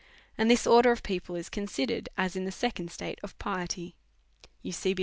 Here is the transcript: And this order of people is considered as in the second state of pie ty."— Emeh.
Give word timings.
And 0.35 0.49
this 0.49 0.65
order 0.65 0.91
of 0.91 1.03
people 1.03 1.35
is 1.35 1.47
considered 1.47 2.09
as 2.17 2.35
in 2.35 2.43
the 2.45 2.51
second 2.51 2.89
state 2.89 3.19
of 3.21 3.37
pie 3.37 3.67
ty."— 3.67 3.93
Emeh. 4.65 4.97